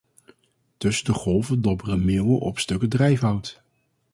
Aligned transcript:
Tussen 0.77 1.05
de 1.05 1.13
golven 1.13 1.61
dobberen 1.61 2.05
meeuwen 2.05 2.39
op 2.39 2.59
stukken 2.59 2.89
drijfhout. 2.89 3.61